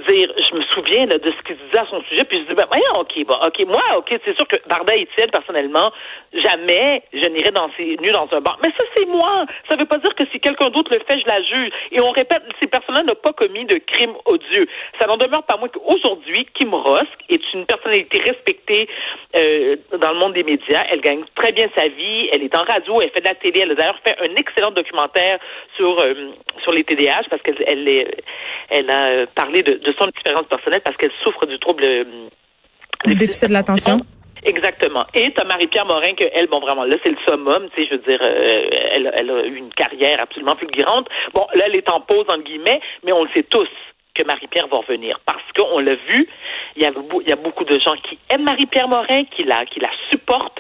dire, 0.08 0.32
je 0.38 0.56
me 0.56 0.62
souviens 0.72 1.06
de 1.06 1.18
ce 1.18 1.42
qu'il 1.46 1.56
disait 1.56 1.78
à 1.78 1.86
son 1.90 2.02
sujet, 2.04 2.24
puis 2.24 2.38
je 2.38 2.48
dis, 2.48 2.54
ben, 2.54 2.66
voyons, 2.70 3.00
ok, 3.00 3.26
bon, 3.26 3.36
ok, 3.46 3.66
moi, 3.66 3.98
ok, 3.98 4.20
c'est 4.24 4.36
sûr 4.36 4.46
que 4.48 4.56
Barda 4.68 4.94
Etienne, 4.94 5.30
personnellement, 5.30 5.92
jamais 6.32 7.02
je 7.12 7.26
n'irai 7.28 7.52
nue 8.00 8.12
dans 8.12 8.28
un 8.32 8.40
bar. 8.40 8.58
Mais 8.62 8.70
ça, 8.78 8.84
c'est 8.96 9.06
moi. 9.06 9.44
Ça 9.68 9.76
veut 9.76 9.86
pas 9.86 9.98
dire 9.98 10.14
que 10.14 10.24
si 10.32 10.40
quelqu'un 10.40 10.70
d'autre 10.70 10.92
le 10.92 11.00
fait, 11.06 11.20
je 11.20 11.26
la 11.26 11.42
juge. 11.42 11.70
Et 11.90 12.00
on 12.00 12.10
répète, 12.10 12.42
ces 12.60 12.66
personnes-là 12.66 13.02
n'ont 13.02 13.14
pas 13.14 13.32
commis 13.32 13.64
de 13.64 13.76
crime 13.76 14.14
odieux. 14.24 14.66
Ça 14.98 15.06
n'en 15.06 15.16
demeure 15.16 15.42
pas 15.44 15.56
moins 15.56 15.68
qu'aujourd'hui, 15.68 16.46
Kim 16.54 16.74
Rosk 16.74 17.08
est 17.28 17.42
une 17.52 17.66
personnalité 17.66 18.18
respectée 18.18 18.88
euh, 19.36 19.76
dans 19.98 20.12
le 20.12 20.18
monde 20.18 20.34
des 20.34 20.42
médias. 20.42 20.84
Elle 20.90 21.00
gagne 21.00 21.22
très 21.34 21.52
bien 21.52 21.68
sa 21.76 21.88
vie. 21.88 22.28
Elle 22.32 22.42
est 22.42 22.56
en 22.56 22.64
radio, 22.64 23.00
elle 23.00 23.10
fait 23.10 23.20
de 23.20 23.28
la 23.28 23.34
télé. 23.34 23.60
Elle 23.60 23.72
a 23.72 23.74
d'ailleurs 23.74 24.00
fait 24.04 24.16
un 24.20 24.34
excellent 24.36 24.70
documentaire 24.70 25.38
sur 25.76 25.98
euh, 26.00 26.32
sur 26.62 26.72
les 26.72 26.84
TDAH 26.84 27.24
parce 27.30 27.42
qu'elle 27.42 27.62
elle, 27.66 28.14
elle 28.70 28.90
a 28.90 29.06
euh, 29.08 29.26
parlé 29.34 29.62
de, 29.62 29.74
de 29.74 29.91
son 29.98 30.08
expérience 30.08 30.46
personnelle 30.46 30.82
parce 30.84 30.96
qu'elle 30.96 31.12
souffre 31.24 31.46
du 31.46 31.58
trouble 31.58 31.84
euh, 31.84 32.04
Du 33.06 33.16
déficit 33.16 33.48
de 33.48 33.54
l'attention? 33.54 34.00
Exactement. 34.44 35.06
Et 35.14 35.32
t'as 35.32 35.44
Marie-Pierre 35.44 35.86
Morin 35.86 36.14
que 36.14 36.24
elle, 36.32 36.48
bon 36.48 36.58
vraiment, 36.58 36.84
là 36.84 36.96
c'est 37.04 37.10
le 37.10 37.16
summum, 37.28 37.68
tu 37.74 37.82
sais, 37.82 37.88
je 37.88 37.94
veux 37.94 38.02
dire, 38.02 38.20
euh, 38.20 38.70
elle, 38.94 39.12
elle 39.16 39.30
a 39.30 39.46
eu 39.46 39.54
une 39.54 39.72
carrière 39.72 40.20
absolument 40.20 40.56
fulgurante. 40.56 41.08
Bon, 41.32 41.46
là 41.54 41.64
elle 41.66 41.76
est 41.76 41.88
en 41.88 42.00
pause 42.00 42.24
entre 42.28 42.42
guillemets, 42.42 42.80
mais 43.04 43.12
on 43.12 43.22
le 43.22 43.30
sait 43.36 43.44
tous 43.44 43.68
que 44.14 44.24
Marie-Pierre 44.24 44.66
va 44.66 44.78
revenir 44.78 45.20
parce 45.24 45.44
qu'on 45.56 45.78
l'a 45.78 45.94
vu, 45.94 46.28
il 46.76 46.82
y 46.82 46.86
a 46.86 46.90
il 47.20 47.28
y 47.28 47.32
a 47.32 47.36
beaucoup 47.36 47.64
de 47.64 47.78
gens 47.78 47.94
qui 48.08 48.18
aiment 48.30 48.44
Marie-Pierre 48.44 48.88
Morin, 48.88 49.24
qui 49.36 49.44
la 49.44 49.64
qui 49.66 49.80
la 49.80 49.90
supportent 50.10 50.58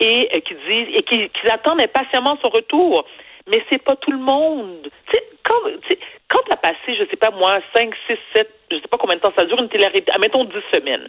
et 0.00 0.28
euh, 0.34 0.40
qui 0.40 0.54
disent 0.54 0.94
et 0.94 1.02
qui, 1.02 1.28
qui 1.28 1.50
attendent 1.50 1.80
impatiemment 1.80 2.38
son 2.42 2.50
retour. 2.50 3.04
Mais 3.50 3.62
c'est 3.70 3.82
pas 3.82 3.96
tout 3.96 4.12
le 4.12 4.18
monde. 4.18 4.88
Tu 5.10 5.12
sais, 5.12 5.24
quand, 5.44 5.60
tu 5.82 5.88
sais, 5.90 5.98
quand 6.28 6.40
t'as 6.48 6.56
passé, 6.56 6.96
je 6.98 7.04
sais 7.10 7.16
pas 7.16 7.30
moi, 7.30 7.60
5, 7.74 7.94
6, 8.08 8.16
7, 8.36 8.48
je 8.70 8.76
sais 8.76 8.88
pas 8.90 8.96
combien 8.98 9.16
de 9.16 9.20
temps 9.20 9.32
ça 9.36 9.44
dure 9.44 9.60
une 9.60 9.68
télé-réalité, 9.68 10.10
admettons 10.12 10.44
10 10.44 10.52
semaines 10.72 11.08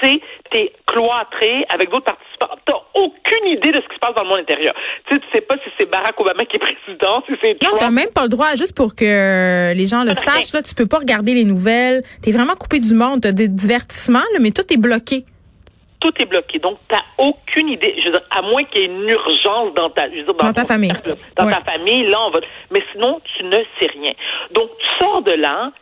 tu 0.00 0.08
sais, 0.08 0.20
t'es 0.50 0.72
cloîtré 0.86 1.64
avec 1.68 1.90
d'autres 1.90 2.04
participants. 2.04 2.56
T'as 2.64 2.80
aucune 2.94 3.48
idée 3.48 3.70
de 3.70 3.76
ce 3.76 3.88
qui 3.88 3.94
se 3.94 4.00
passe 4.00 4.14
dans 4.14 4.22
le 4.22 4.28
monde 4.28 4.38
intérieur. 4.38 4.74
Tu 5.08 5.14
sais, 5.14 5.20
tu 5.20 5.26
sais 5.34 5.40
pas 5.40 5.56
si 5.56 5.70
c'est 5.78 5.90
Barack 5.90 6.18
Obama 6.20 6.44
qui 6.44 6.56
est 6.56 6.58
président, 6.58 7.22
si 7.26 7.34
c'est 7.42 7.62
Non, 7.62 7.78
t'as 7.78 7.90
même 7.90 8.10
pas 8.10 8.24
le 8.24 8.28
droit, 8.28 8.54
juste 8.56 8.76
pour 8.76 8.94
que 8.94 9.72
les 9.74 9.86
gens 9.86 10.04
le 10.04 10.14
sachent, 10.14 10.52
là, 10.52 10.62
tu 10.62 10.74
peux 10.74 10.86
pas 10.86 10.98
regarder 10.98 11.34
les 11.34 11.44
nouvelles. 11.44 12.02
T'es 12.22 12.30
vraiment 12.30 12.54
coupé 12.54 12.80
du 12.80 12.94
monde. 12.94 13.22
T'as 13.22 13.32
des 13.32 13.48
divertissements, 13.48 14.18
là, 14.32 14.38
mais 14.40 14.50
tout 14.50 14.70
est 14.72 14.78
bloqué. 14.78 15.24
Tout 16.06 16.22
est 16.22 16.26
bloqué. 16.26 16.58
Donc, 16.60 16.78
t'as 16.88 17.02
aucune 17.18 17.68
idée. 17.68 17.94
Je 17.98 18.04
veux 18.06 18.12
dire, 18.12 18.22
à 18.30 18.42
moins 18.42 18.62
qu'il 18.64 18.80
y 18.80 18.84
ait 18.84 18.86
une 18.86 19.08
urgence 19.08 19.74
dans 19.74 19.90
ta, 19.90 20.04
je 20.08 20.16
veux 20.18 20.22
dire, 20.24 20.34
Dans 20.34 20.52
ta 20.52 20.64
famille. 20.64 20.90
cercle, 20.90 21.16
Dans 21.36 21.46
Ouais. 21.46 21.52
ta 21.52 21.62
famille, 21.62 22.04
là, 22.06 22.20
on 22.26 22.30
va. 22.30 22.40
Mais 22.70 22.82
sinon, 22.92 23.20
tu 23.36 23.42
ne 23.44 23.58
sais 23.80 23.88
rien. 23.92 24.12
Donc, 24.52 24.70
tu 24.78 24.86
sors 25.04 25.22
de 25.22 25.32
là. 25.32 25.72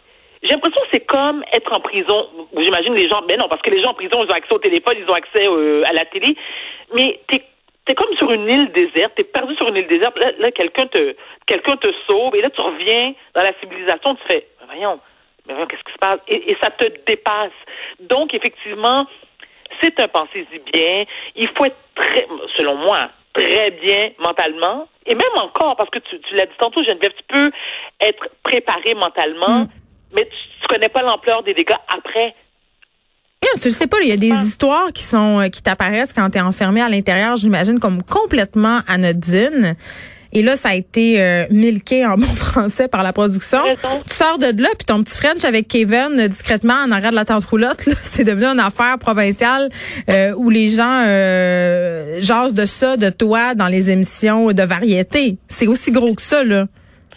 J'ai 0.42 0.50
l'impression 0.54 0.80
que 0.82 0.88
c'est 0.92 1.04
comme 1.06 1.44
être 1.52 1.72
en 1.72 1.80
prison. 1.80 2.28
J'imagine 2.56 2.94
les 2.94 3.08
gens, 3.08 3.22
mais 3.28 3.36
non, 3.36 3.48
parce 3.48 3.60
que 3.62 3.70
les 3.70 3.82
gens 3.82 3.90
en 3.90 3.94
prison, 3.94 4.24
ils 4.24 4.30
ont 4.30 4.34
accès 4.34 4.54
au 4.54 4.58
téléphone, 4.58 4.94
ils 4.98 5.10
ont 5.10 5.14
accès 5.14 5.46
euh, 5.46 5.82
à 5.86 5.92
la 5.92 6.04
télé. 6.06 6.36
Mais 6.94 7.20
t'es 7.28 7.42
T'es 7.86 7.94
comme 7.94 8.16
sur 8.16 8.30
une 8.32 8.48
île 8.50 8.72
déserte, 8.72 9.12
t'es 9.14 9.24
perdu 9.24 9.54
sur 9.56 9.68
une 9.68 9.76
île 9.76 9.86
déserte. 9.86 10.18
Là, 10.18 10.30
là, 10.38 10.50
quelqu'un 10.52 10.86
te, 10.86 11.14
quelqu'un 11.46 11.76
te 11.76 11.88
sauve, 12.08 12.34
et 12.34 12.40
là, 12.40 12.48
tu 12.48 12.62
reviens 12.62 13.12
dans 13.34 13.42
la 13.42 13.52
civilisation, 13.60 14.14
tu 14.14 14.22
fais, 14.26 14.46
mais 14.60 14.66
voyons, 14.74 14.98
mais 15.46 15.52
voyons, 15.52 15.66
qu'est-ce 15.66 15.84
qui 15.84 15.92
se 15.92 15.98
passe? 15.98 16.18
Et, 16.28 16.50
et 16.50 16.56
ça 16.62 16.70
te 16.70 16.86
dépasse. 17.06 17.52
Donc, 18.00 18.32
effectivement, 18.32 19.06
c'est 19.80 19.98
un 20.00 20.08
pensez-y 20.08 20.58
bien. 20.72 21.04
Il 21.36 21.48
faut 21.56 21.64
être 21.64 21.76
très, 21.94 22.26
selon 22.56 22.76
moi, 22.76 23.08
très 23.32 23.70
bien 23.72 24.10
mentalement. 24.18 24.88
Et 25.06 25.14
même 25.14 25.36
encore, 25.36 25.76
parce 25.76 25.90
que 25.90 25.98
tu, 25.98 26.18
tu 26.20 26.34
l'as 26.34 26.46
dit 26.46 26.52
tantôt, 26.58 26.82
Geneviève, 26.82 27.12
tu 27.16 27.24
peux 27.28 27.50
être 28.00 28.28
préparé 28.42 28.94
mentalement, 28.94 29.60
Mm. 29.60 29.68
mais 30.16 30.24
tu, 30.24 30.36
tu 30.60 30.66
connais 30.68 30.88
pas 30.88 31.02
l'ampleur 31.02 31.42
des 31.42 31.52
dégâts 31.54 31.74
après. 31.88 32.34
Non, 33.42 33.60
tu 33.60 33.68
le 33.68 33.74
sais 33.74 33.86
pas, 33.86 33.98
il 34.00 34.08
y 34.08 34.12
a 34.12 34.16
des 34.16 34.30
histoires 34.30 34.90
qui 34.92 35.02
sont 35.02 35.40
euh, 35.40 35.48
qui 35.48 35.62
t'apparaissent 35.62 36.14
quand 36.14 36.30
tu 36.30 36.38
es 36.38 36.40
enfermé 36.40 36.80
à 36.80 36.88
l'intérieur, 36.88 37.36
j'imagine 37.36 37.78
comme 37.78 38.02
complètement 38.02 38.80
anodines. 38.88 39.76
Et 40.34 40.42
là, 40.42 40.56
ça 40.56 40.70
a 40.70 40.74
été 40.74 41.20
euh, 41.20 41.44
milqué 41.50 42.04
en 42.04 42.16
bon 42.18 42.26
français 42.26 42.88
par 42.88 43.02
la 43.02 43.12
production. 43.12 43.60
Tu 44.08 44.14
sors 44.14 44.38
de 44.38 44.46
là, 44.60 44.68
puis 44.76 44.84
ton 44.86 45.02
petit 45.02 45.16
French 45.18 45.44
avec 45.44 45.68
Kevin, 45.68 46.18
euh, 46.18 46.28
discrètement, 46.28 46.74
en 46.74 46.90
arrière 46.90 47.12
de 47.12 47.16
la 47.16 47.24
tente 47.24 47.44
roulotte, 47.44 47.86
là, 47.86 47.94
c'est 48.02 48.24
devenu 48.24 48.46
une 48.46 48.60
affaire 48.60 48.98
provinciale 48.98 49.68
euh, 50.08 50.34
où 50.36 50.50
les 50.50 50.68
gens 50.68 51.04
euh, 51.06 52.20
jasent 52.20 52.54
de 52.54 52.66
ça, 52.66 52.96
de 52.96 53.10
toi, 53.10 53.54
dans 53.54 53.68
les 53.68 53.90
émissions 53.90 54.52
de 54.52 54.62
variété. 54.62 55.36
C'est 55.48 55.68
aussi 55.68 55.92
gros 55.92 56.14
que 56.14 56.22
ça, 56.22 56.42
là. 56.44 56.66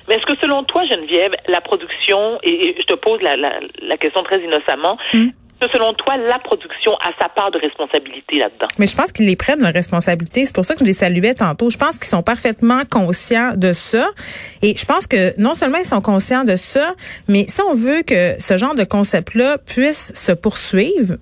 Mais 0.08 0.16
est-ce 0.16 0.26
que 0.26 0.40
selon 0.42 0.64
toi, 0.64 0.84
Geneviève, 0.86 1.34
la 1.50 1.60
production, 1.60 2.40
et, 2.42 2.70
et 2.70 2.76
je 2.80 2.86
te 2.86 2.94
pose 2.94 3.22
la, 3.22 3.36
la, 3.36 3.60
la 3.82 3.98
question 3.98 4.24
très 4.24 4.40
innocemment, 4.42 4.98
Mm. 5.14 5.30
Selon 5.72 5.94
toi, 5.94 6.18
la 6.18 6.40
production 6.40 6.94
a 6.96 7.12
sa 7.20 7.30
part 7.30 7.52
de 7.52 7.60
responsabilité 7.60 8.40
là-dedans? 8.40 8.68
Mais 8.78 8.88
je 8.88 8.96
pense 8.96 9.12
qu'ils 9.12 9.26
les 9.26 9.36
prennent 9.36 9.62
la 9.62 9.72
responsabilité. 9.72 10.46
C'est 10.46 10.56
pour 10.56 10.66
ça 10.66 10.74
que 10.74 10.82
je 10.82 10.86
les 10.86 10.94
saluais 10.94 11.34
tantôt. 11.34 11.70
Je 11.70 11.78
pense 11.78 11.98
qu'ils 11.98 12.08
sont 12.08 12.24
parfaitement 12.24 12.82
conscients 12.90 13.54
de 13.56 13.74
ça. 13.74 14.08
Et 14.62 14.76
je 14.76 14.86
pense 14.86 15.08
que 15.08 15.40
non 15.40 15.56
seulement 15.56 15.80
ils 15.80 15.86
sont 15.86 16.02
conscients 16.02 16.44
de 16.44 16.56
ça, 16.56 16.94
mais 17.28 17.46
si 17.48 17.62
on 17.62 17.74
veut 17.74 18.04
que 18.04 18.36
ce 18.40 18.58
genre 18.58 18.76
de 18.76 18.84
concept-là 18.84 19.58
puisse 19.58 20.14
se 20.14 20.32
poursuivre, 20.32 21.16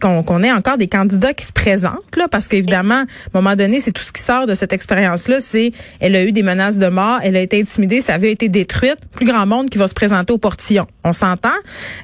qu'on 0.00 0.42
ait 0.42 0.52
encore 0.52 0.78
des 0.78 0.88
candidats 0.88 1.34
qui 1.34 1.46
se 1.46 1.52
présentent, 1.52 2.16
là, 2.16 2.28
parce 2.28 2.48
qu'évidemment, 2.48 2.94
à 2.94 3.02
un 3.02 3.06
moment 3.34 3.56
donné, 3.56 3.80
c'est 3.80 3.92
tout 3.92 4.02
ce 4.02 4.12
qui 4.12 4.22
sort 4.22 4.46
de 4.46 4.54
cette 4.54 4.72
expérience-là, 4.72 5.40
c'est 5.40 5.72
elle 6.00 6.14
a 6.16 6.24
eu 6.24 6.32
des 6.32 6.42
menaces 6.42 6.78
de 6.78 6.88
mort, 6.88 7.18
elle 7.22 7.36
a 7.36 7.40
été 7.40 7.60
intimidée, 7.60 8.00
ça 8.00 8.14
avait 8.14 8.32
été 8.32 8.48
détruite, 8.48 8.98
plus 9.12 9.26
grand 9.26 9.46
monde 9.46 9.70
qui 9.70 9.78
va 9.78 9.88
se 9.88 9.94
présenter 9.94 10.32
au 10.32 10.38
portillon. 10.38 10.86
On 11.04 11.12
s'entend? 11.12 11.48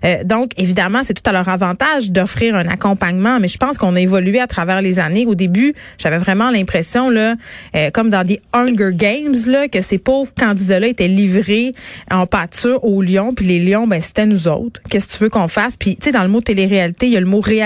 Euh, 0.04 0.24
donc, 0.24 0.52
évidemment, 0.56 1.02
c'est 1.02 1.14
tout 1.14 1.28
à 1.28 1.32
leur 1.32 1.48
avantage 1.48 2.10
d'offrir 2.10 2.56
un 2.56 2.66
accompagnement, 2.66 3.38
mais 3.40 3.48
je 3.48 3.58
pense 3.58 3.78
qu'on 3.78 3.94
a 3.94 4.00
évolué 4.00 4.40
à 4.40 4.46
travers 4.46 4.80
les 4.80 4.98
années. 4.98 5.26
Au 5.26 5.34
début, 5.34 5.74
j'avais 5.98 6.18
vraiment 6.18 6.50
l'impression, 6.50 7.10
là, 7.10 7.34
euh, 7.74 7.90
comme 7.90 8.10
dans 8.10 8.24
des 8.24 8.40
Hunger 8.52 8.90
Games, 8.92 9.36
là, 9.46 9.68
que 9.68 9.80
ces 9.80 9.98
pauvres 9.98 10.32
candidats-là 10.38 10.88
étaient 10.88 11.08
livrés 11.08 11.74
en 12.10 12.26
pâture 12.26 12.82
aux 12.84 13.02
lions, 13.02 13.34
puis 13.34 13.46
les 13.46 13.60
lions, 13.60 13.86
ben, 13.86 14.00
c'était 14.00 14.26
nous 14.26 14.48
autres. 14.48 14.80
Qu'est-ce 14.88 15.06
que 15.06 15.12
tu 15.12 15.18
veux 15.24 15.30
qu'on 15.30 15.48
fasse? 15.48 15.76
Puis, 15.76 15.96
tu 15.96 16.04
sais, 16.04 16.12
dans 16.12 16.22
le 16.22 16.28
mot 16.28 16.40
télé-réalité, 16.40 17.06
il 17.06 17.12
y 17.12 17.16
a 17.16 17.20
le 17.20 17.26
mot 17.26 17.40
réalité 17.40 17.65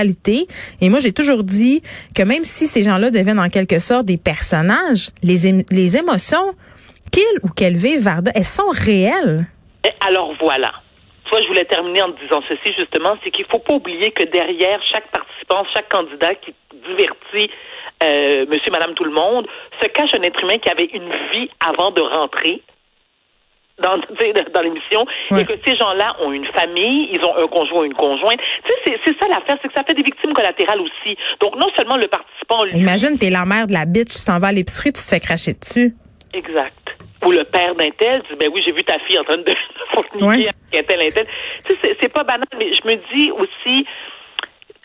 et 0.80 0.88
moi, 0.88 1.00
j'ai 1.00 1.12
toujours 1.12 1.42
dit 1.42 1.82
que 2.14 2.22
même 2.22 2.44
si 2.44 2.66
ces 2.66 2.82
gens-là 2.82 3.10
deviennent 3.10 3.40
en 3.40 3.48
quelque 3.48 3.78
sorte 3.78 4.06
des 4.06 4.16
personnages, 4.16 5.10
les, 5.22 5.64
les 5.70 5.96
émotions 5.96 6.54
qu'ils 7.12 7.22
ou 7.42 7.48
qu'elles 7.48 7.76
vivent, 7.76 8.08
elles 8.34 8.44
sont 8.44 8.70
réelles. 8.70 9.46
alors 10.00 10.34
voilà. 10.40 10.72
Je 11.32 11.46
voulais 11.46 11.64
terminer 11.64 12.02
en 12.02 12.08
disant 12.08 12.42
ceci, 12.48 12.74
justement, 12.76 13.16
c'est 13.22 13.30
qu'il 13.30 13.44
faut 13.50 13.60
pas 13.60 13.74
oublier 13.74 14.10
que 14.10 14.24
derrière 14.24 14.80
chaque 14.92 15.08
participant, 15.12 15.64
chaque 15.72 15.88
candidat 15.88 16.34
qui 16.34 16.52
divertit 16.88 17.50
euh, 18.02 18.46
monsieur, 18.46 18.72
madame, 18.72 18.94
tout 18.94 19.04
le 19.04 19.12
monde, 19.12 19.46
se 19.80 19.86
cache 19.88 20.14
un 20.14 20.22
être 20.22 20.42
humain 20.42 20.58
qui 20.58 20.70
avait 20.70 20.88
une 20.92 21.10
vie 21.32 21.50
avant 21.60 21.90
de 21.90 22.00
rentrer 22.00 22.62
dans, 23.82 23.96
dans 24.54 24.60
l'émission 24.62 25.06
et 25.36 25.44
que 25.44 25.54
ces 25.64 25.76
gens-là 25.76 26.16
ont 26.20 26.32
une 26.32 26.46
famille, 26.46 27.08
ils 27.12 27.24
ont 27.24 27.36
un 27.36 27.46
conjoint 27.48 27.80
ou 27.80 27.84
une 27.84 27.94
conjointe. 27.94 28.38
Tu 28.64 28.72
sais, 28.84 28.98
c'est 29.04 29.18
ça 29.18 29.26
l'affaire, 29.28 29.56
c'est 29.62 29.68
que 29.68 29.74
ça 29.74 29.84
fait 29.84 29.94
des 29.94 30.02
victimes 30.02 30.32
collatérales 30.32 30.80
aussi. 30.80 31.16
Donc, 31.40 31.56
non 31.56 31.68
seulement 31.76 31.96
le 31.96 32.08
participant... 32.08 32.64
Lui, 32.64 32.78
Imagine, 32.78 33.18
t'es 33.18 33.30
la 33.30 33.44
mère 33.44 33.66
de 33.66 33.72
la 33.72 33.86
bitch, 33.86 34.14
tu 34.14 34.24
t'en 34.24 34.38
vas 34.38 34.48
à 34.48 34.52
l'épicerie, 34.52 34.92
tu 34.92 35.02
te 35.02 35.08
fais 35.08 35.20
cracher 35.20 35.52
dessus. 35.54 35.94
Exact. 36.32 36.74
Ou 37.24 37.32
le 37.32 37.44
père 37.44 37.74
d'un 37.74 37.90
tel 37.90 38.22
dit, 38.22 38.36
ben 38.38 38.50
oui, 38.52 38.62
j'ai 38.64 38.72
vu 38.72 38.82
ta 38.82 38.98
fille 39.00 39.18
en 39.18 39.24
train 39.24 39.36
de 39.36 39.54
forniquer 39.94 40.48
avec 40.48 40.74
un 40.74 40.82
tel, 40.82 41.00
un 41.00 41.10
tel. 41.10 41.26
Tu 41.68 41.76
sais, 41.82 41.96
c'est 42.00 42.12
pas 42.12 42.24
banal, 42.24 42.48
mais 42.58 42.72
je 42.72 42.86
me 42.86 42.94
dis 43.14 43.30
aussi, 43.32 43.86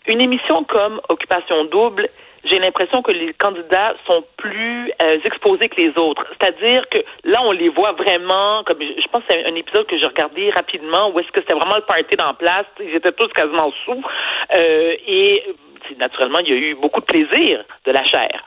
une 0.06 0.20
émission 0.20 0.64
comme 0.64 1.00
Occupation 1.08 1.64
Double, 1.64 2.08
j'ai 2.48 2.58
l'impression 2.58 3.02
que 3.02 3.12
les 3.12 3.32
candidats 3.34 3.94
sont 4.06 4.24
plus 4.36 4.92
euh, 5.02 5.18
exposés 5.24 5.68
que 5.68 5.80
les 5.80 5.92
autres. 5.98 6.24
C'est-à-dire 6.40 6.88
que 6.88 6.98
là, 7.24 7.40
on 7.44 7.52
les 7.52 7.68
voit 7.68 7.92
vraiment, 7.92 8.62
comme 8.64 8.78
je 8.80 9.08
pense 9.08 9.22
c'est 9.28 9.44
un 9.44 9.54
épisode 9.54 9.86
que 9.86 9.98
j'ai 9.98 10.06
regardé 10.06 10.50
rapidement, 10.50 11.10
où 11.10 11.20
est-ce 11.20 11.30
que 11.32 11.40
c'était 11.40 11.54
vraiment 11.54 11.76
le 11.76 11.82
party 11.82 12.16
dans 12.16 12.34
place, 12.34 12.66
ils 12.80 12.94
étaient 12.94 13.12
tous 13.12 13.28
quasiment 13.28 13.72
sous, 13.84 14.02
euh, 14.54 14.96
et 15.06 15.42
naturellement, 15.98 16.38
il 16.40 16.48
y 16.48 16.52
a 16.52 16.56
eu 16.56 16.74
beaucoup 16.74 17.00
de 17.00 17.06
plaisir 17.06 17.64
de 17.84 17.92
la 17.92 18.04
chair. 18.04 18.44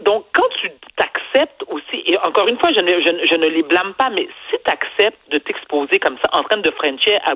Donc, 0.00 0.26
quand 0.32 0.48
tu 0.60 0.70
t'acceptes 0.96 1.62
aussi, 1.68 2.02
et 2.06 2.18
encore 2.18 2.48
une 2.48 2.58
fois, 2.58 2.70
je 2.74 2.80
ne, 2.80 3.46
les 3.48 3.62
blâme 3.62 3.94
pas, 3.94 4.10
mais 4.10 4.28
si 4.50 4.56
tu 4.64 4.70
acceptes 4.70 5.30
de 5.30 5.38
t'exposer 5.38 5.98
comme 6.00 6.16
ça, 6.22 6.36
en 6.36 6.42
train 6.42 6.56
de 6.56 6.70
frencher, 6.72 7.16
à, 7.24 7.34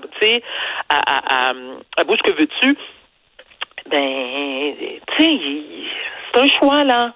à, 0.88 0.96
à, 0.98 1.50
à, 1.50 2.04
que 2.04 2.32
veux-tu, 2.32 2.76
ben, 3.90 4.74
tu 5.16 5.24
sais, 5.24 5.38
c'est 6.32 6.40
un 6.40 6.48
choix, 6.58 6.84
là. 6.84 7.12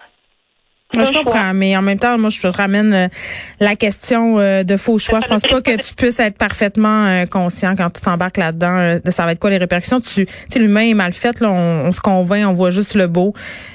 je 0.95 1.13
comprends, 1.13 1.55
mais 1.55 1.77
en 1.77 1.83
même 1.83 1.99
temps, 1.99 2.19
moi, 2.19 2.31
je 2.31 2.41
te 2.41 2.47
ramène 2.47 2.93
euh, 2.93 3.09
la 3.61 3.77
question 3.77 4.39
euh, 4.39 4.63
de 4.65 4.77
faux 4.77 4.99
choix. 4.99 5.21
Je 5.21 5.29
pense 5.29 5.43
pas 5.43 5.61
que 5.61 5.77
tu 5.77 5.95
puisses 5.95 6.21
être 6.21 6.37
parfaitement 6.37 7.07
euh, 7.07 7.27
conscient 7.27 7.75
quand 7.77 7.91
tu 7.91 8.03
t'embarques 8.03 8.37
là-dedans 8.37 8.99
de 9.05 9.11
ça 9.11 9.25
va 9.25 9.33
être 9.33 9.39
quoi 9.39 9.51
les 9.51 9.57
répercussions. 9.57 10.01
Tu 10.01 10.27
sais, 10.49 10.59
l'humain 10.59 10.89
est 10.89 10.95
mal 10.95 11.13
fait, 11.13 11.41
là, 11.41 11.51
on, 11.51 11.93
se 11.93 12.01
convainc, 12.01 12.49
on 12.49 12.53
voit 12.53 12.71
juste 12.71 12.95
le 12.95 13.07
beau. 13.07 13.35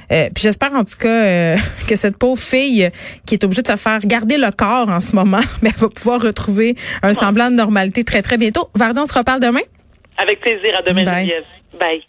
puis 0.09 0.29
j'espère 0.37 0.73
en 0.73 0.83
tout 0.83 0.97
cas 0.99 1.55
que 1.87 1.95
cette 1.95 2.17
pauvre 2.17 2.41
fille 2.41 2.89
qui 3.25 3.35
est 3.35 3.43
obligée 3.43 3.61
de 3.61 3.67
se 3.67 3.77
faire 3.77 3.99
garder 3.99 4.37
le 4.37 4.51
corps 4.51 4.89
en 4.89 4.99
ce 4.99 5.15
moment, 5.15 5.41
mais 5.61 5.69
elle 5.69 5.81
va 5.81 5.89
pouvoir 5.89 6.21
retrouver 6.21 6.75
un 7.01 7.13
semblant 7.13 7.49
de 7.49 7.55
normalité 7.55 8.03
très, 8.03 8.21
très 8.21 8.37
bientôt. 8.37 8.69
Vardon, 8.75 9.03
on 9.03 9.05
se 9.05 9.17
reparle 9.17 9.39
demain? 9.39 9.63
Avec 10.17 10.39
plaisir. 10.39 10.77
À 10.77 10.81
demain, 10.81 11.03
Bye. 11.03 11.33
Bye. 11.79 12.03